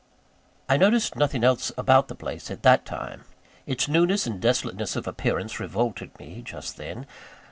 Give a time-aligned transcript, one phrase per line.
[0.67, 3.23] I noticed nothing else about the place at that time.
[3.67, 7.05] Its newness and desolateness of appearance revolted me, just then.